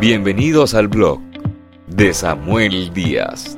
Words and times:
Bienvenidos 0.00 0.74
al 0.74 0.86
blog 0.86 1.18
de 1.88 2.14
Samuel 2.14 2.94
Díaz. 2.94 3.56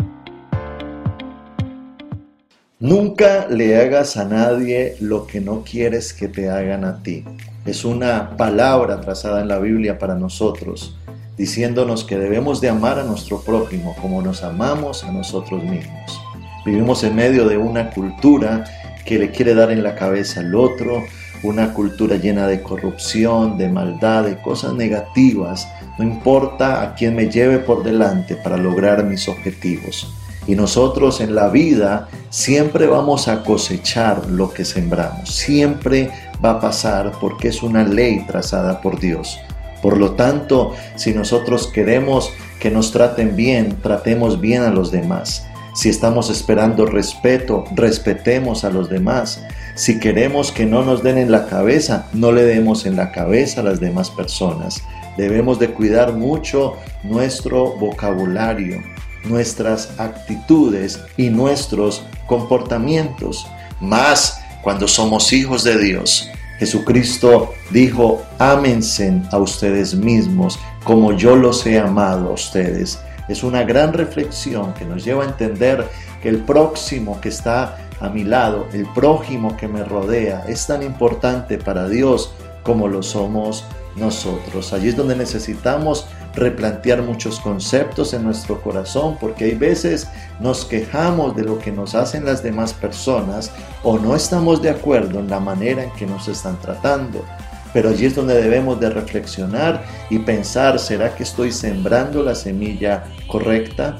Nunca 2.79 3.46
le 3.51 3.77
hagas 3.77 4.16
a 4.16 4.24
nadie 4.24 4.96
lo 5.00 5.26
que 5.26 5.42
no 5.42 5.64
quieres 5.71 6.14
que 6.14 6.29
te 6.29 6.48
hagan 6.48 6.87
a 6.87 7.03
ti. 7.03 7.26
Es 7.66 7.84
una 7.84 8.38
palabra 8.38 9.03
trazada 9.03 9.42
en 9.42 9.48
la 9.48 9.58
Biblia 9.58 9.99
para 9.99 10.15
nosotros, 10.15 10.97
diciéndonos 11.37 12.04
que 12.04 12.17
debemos 12.17 12.63
de 12.63 12.71
amar 12.71 12.99
a 12.99 13.04
nuestro 13.04 13.43
prójimo 13.43 13.95
como 14.01 14.22
nos 14.22 14.43
amamos 14.43 15.04
a 15.04 15.13
nosotros 15.13 15.63
mismos. 15.63 16.23
Vivimos 16.65 17.05
en 17.05 17.16
medio 17.16 17.47
de 17.47 17.59
una 17.59 17.91
cultura 17.91 18.65
que 19.05 19.19
le 19.19 19.30
quiere 19.30 19.52
dar 19.52 19.70
en 19.70 19.83
la 19.83 19.95
cabeza 19.95 20.41
al 20.41 20.55
otro, 20.55 21.02
una 21.43 21.75
cultura 21.75 22.16
llena 22.16 22.47
de 22.47 22.62
corrupción, 22.62 23.59
de 23.59 23.69
maldad, 23.69 24.25
de 24.25 24.41
cosas 24.41 24.73
negativas. 24.73 25.69
No 26.01 26.07
importa 26.07 26.81
a 26.81 26.95
quién 26.95 27.15
me 27.15 27.29
lleve 27.29 27.59
por 27.59 27.85
delante 27.85 28.35
para 28.35 28.57
lograr 28.57 29.05
mis 29.05 29.29
objetivos. 29.29 30.11
Y 30.47 30.55
nosotros 30.55 31.21
en 31.21 31.35
la 31.35 31.49
vida 31.49 32.09
siempre 32.31 32.87
vamos 32.87 33.29
a 33.29 33.43
cosechar 33.43 34.25
lo 34.31 34.51
que 34.51 34.65
sembramos. 34.65 35.29
Siempre 35.29 36.11
va 36.43 36.53
a 36.53 36.61
pasar 36.61 37.13
porque 37.21 37.49
es 37.49 37.63
una 37.63 37.85
ley 37.85 38.25
trazada 38.27 38.81
por 38.81 38.99
Dios. 38.99 39.39
Por 39.83 39.99
lo 39.99 40.13
tanto, 40.13 40.75
si 40.97 41.13
nosotros 41.13 41.67
queremos 41.67 42.33
que 42.61 42.71
nos 42.71 42.93
traten 42.93 43.37
bien, 43.37 43.77
tratemos 43.83 44.41
bien 44.41 44.62
a 44.62 44.71
los 44.71 44.91
demás. 44.91 45.47
Si 45.75 45.91
estamos 45.91 46.31
esperando 46.31 46.87
respeto, 46.87 47.65
respetemos 47.75 48.65
a 48.65 48.71
los 48.71 48.89
demás. 48.89 49.45
Si 49.74 49.98
queremos 49.98 50.52
que 50.52 50.66
no 50.66 50.83
nos 50.84 51.02
den 51.02 51.19
en 51.19 51.30
la 51.30 51.47
cabeza, 51.47 52.06
no 52.12 52.33
le 52.33 52.42
demos 52.42 52.87
en 52.87 52.97
la 52.97 53.12
cabeza 53.12 53.61
a 53.61 53.65
las 53.65 53.80
demás 53.80 54.11
personas. 54.11 54.83
Debemos 55.16 55.59
de 55.59 55.70
cuidar 55.70 56.12
mucho 56.12 56.74
nuestro 57.02 57.77
vocabulario, 57.77 58.83
nuestras 59.25 59.98
actitudes 59.98 61.00
y 61.17 61.30
nuestros 61.30 62.05
comportamientos. 62.27 63.47
Más 63.80 64.41
cuando 64.62 64.86
somos 64.89 65.33
hijos 65.33 65.64
de 65.64 65.78
Dios. 65.78 66.28
Jesucristo 66.58 67.55
dijo, 67.70 68.23
ámense 68.39 69.23
a 69.30 69.39
ustedes 69.39 69.95
mismos 69.95 70.58
como 70.84 71.12
yo 71.12 71.36
los 71.36 71.67
he 71.67 71.78
amado 71.78 72.28
a 72.28 72.33
ustedes. 72.33 72.98
Es 73.28 73.42
una 73.42 73.62
gran 73.62 73.92
reflexión 73.92 74.75
que 74.75 74.84
nos 74.84 75.05
lleva 75.05 75.25
a 75.25 75.28
entender 75.28 75.89
que 76.23 76.28
el 76.28 76.39
próximo 76.45 77.20
que 77.20 77.30
está 77.30 77.78
a 78.01 78.09
mi 78.09 78.25
lado, 78.25 78.67
el 78.73 78.87
prójimo 78.95 79.56
que 79.56 79.69
me 79.69 79.84
rodea, 79.84 80.45
es 80.48 80.67
tan 80.67 80.83
importante 80.83 81.59
para 81.59 81.89
Dios 81.89 82.33
como 82.62 82.89
lo 82.89 83.03
somos 83.03 83.65
nosotros. 83.97 84.73
Allí 84.73 84.89
es 84.89 84.97
donde 84.97 85.17
necesitamos 85.17 86.07
replantear 86.34 87.03
muchos 87.03 87.41
conceptos 87.41 88.15
en 88.15 88.25
nuestro 88.25 88.61
corazón, 88.62 89.17
porque 89.20 89.45
hay 89.45 89.55
veces 89.55 90.09
nos 90.39 90.65
quejamos 90.65 91.37
de 91.37 91.45
lo 91.45 91.59
que 91.59 91.73
nos 91.73 91.95
hacen 91.95 92.25
las 92.25 92.42
demás 92.42 92.73
personas 92.73 93.51
o 93.83 93.98
no 93.98 94.14
estamos 94.14 94.62
de 94.62 94.70
acuerdo 94.70 95.19
en 95.19 95.29
la 95.29 95.41
manera 95.41 95.83
en 95.83 95.91
que 95.92 96.07
nos 96.07 96.29
están 96.29 96.59
tratando. 96.61 97.25
Pero 97.73 97.91
allí 97.91 98.07
es 98.07 98.17
donde 98.17 98.41
debemos 98.41 98.81
de 98.81 98.91
reflexionar 98.91 99.85
y 100.09 100.19
pensar, 100.20 100.79
¿será 100.79 101.14
que 101.14 101.23
estoy 101.23 101.53
sembrando 101.53 102.23
la 102.23 102.35
semilla 102.35 103.05
correcta? 103.29 103.98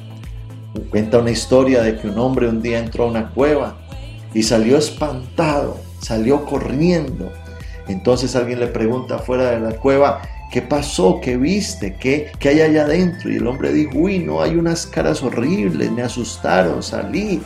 Cuenta 0.91 1.19
una 1.19 1.31
historia 1.31 1.83
de 1.83 1.97
que 1.99 2.09
un 2.09 2.19
hombre 2.19 2.49
un 2.49 2.63
día 2.63 2.79
entró 2.79 3.05
a 3.05 3.09
una 3.09 3.31
cueva 3.31 3.77
y 4.35 4.43
salió 4.43 4.79
espantado, 4.79 5.79
salió 6.01 6.45
corriendo. 6.45 7.33
Entonces 7.89 8.37
alguien 8.37 8.61
le 8.61 8.69
pregunta 8.69 9.19
fuera 9.19 9.51
de 9.51 9.61
la 9.61 9.73
cueva, 9.73 10.23
¿qué 10.53 10.63
pasó? 10.63 11.21
¿Qué 11.21 11.37
viste? 11.37 11.97
¿Qué, 11.97 12.31
¿Qué 12.39 12.51
hay 12.51 12.61
allá 12.61 12.85
adentro? 12.85 13.31
Y 13.31 13.37
el 13.37 13.47
hombre 13.47 13.73
dijo, 13.73 13.93
uy, 13.95 14.19
no, 14.21 14.43
hay 14.43 14.55
unas 14.55 14.87
caras 14.87 15.23
horribles, 15.23 15.91
me 15.91 16.03
asustaron, 16.03 16.83
salí 16.83 17.41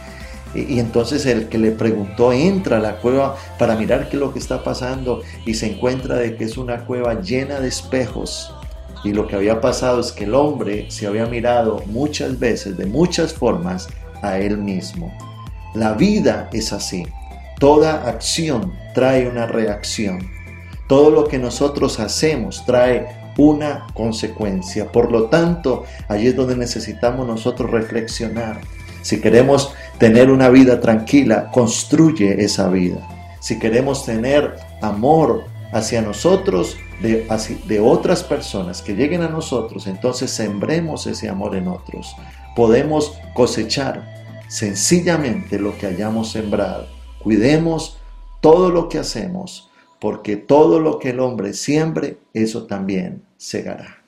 y, 0.54 0.78
entonces 0.78 1.26
el 1.26 1.48
que 1.48 1.58
le 1.58 1.72
preguntó 1.72 2.32
entra 2.32 2.76
a 2.76 2.80
la 2.80 2.96
cueva 2.96 3.36
para 3.58 3.76
mirar 3.76 4.08
qué 4.08 4.16
es 4.16 4.20
lo 4.20 4.32
que 4.32 4.38
está 4.38 4.62
pasando 4.62 5.22
y 5.44 5.54
se 5.54 5.72
encuentra 5.72 6.16
de 6.16 6.36
que 6.36 6.44
es 6.44 6.56
una 6.56 6.84
cueva 6.84 7.20
llena 7.20 7.60
de 7.60 7.68
espejos. 7.68 8.54
Y 9.02 9.12
lo 9.12 9.26
que 9.26 9.36
había 9.36 9.60
pasado 9.60 10.00
es 10.00 10.12
que 10.12 10.24
el 10.24 10.34
hombre 10.34 10.90
se 10.90 11.06
había 11.06 11.26
mirado 11.26 11.82
muchas 11.86 12.38
veces, 12.38 12.76
de 12.78 12.86
muchas 12.86 13.34
formas, 13.34 13.88
a 14.22 14.38
él 14.38 14.56
mismo. 14.56 15.12
La 15.74 15.94
vida 15.94 16.48
es 16.52 16.72
así. 16.72 17.06
Toda 17.58 18.08
acción 18.08 18.72
trae 18.94 19.28
una 19.28 19.46
reacción. 19.46 20.30
Todo 20.88 21.10
lo 21.10 21.26
que 21.26 21.38
nosotros 21.38 22.00
hacemos 22.00 22.64
trae 22.64 23.06
una 23.36 23.86
consecuencia. 23.94 24.90
Por 24.90 25.10
lo 25.10 25.24
tanto, 25.24 25.84
allí 26.08 26.28
es 26.28 26.36
donde 26.36 26.56
necesitamos 26.56 27.26
nosotros 27.26 27.70
reflexionar. 27.70 28.60
Si 29.02 29.20
queremos 29.20 29.74
tener 29.98 30.30
una 30.30 30.48
vida 30.48 30.80
tranquila, 30.80 31.50
construye 31.50 32.44
esa 32.44 32.68
vida. 32.68 33.06
Si 33.40 33.58
queremos 33.58 34.04
tener 34.06 34.56
amor 34.80 35.44
hacia 35.72 36.00
nosotros, 36.00 36.76
de, 37.00 37.80
otras 37.80 38.22
personas 38.22 38.80
que 38.80 38.94
lleguen 38.94 39.22
a 39.22 39.28
nosotros, 39.28 39.86
entonces 39.86 40.30
sembremos 40.30 41.06
ese 41.06 41.28
amor 41.28 41.56
en 41.56 41.68
otros. 41.68 42.16
Podemos 42.56 43.18
cosechar 43.34 44.23
sencillamente 44.54 45.58
lo 45.58 45.76
que 45.76 45.86
hayamos 45.86 46.30
sembrado. 46.30 46.86
Cuidemos 47.20 47.98
todo 48.40 48.70
lo 48.70 48.88
que 48.88 49.00
hacemos, 49.00 49.68
porque 49.98 50.36
todo 50.36 50.78
lo 50.78 51.00
que 51.00 51.10
el 51.10 51.18
hombre 51.18 51.54
siembre, 51.54 52.18
eso 52.32 52.64
también 52.64 53.22
segará. 53.36 54.00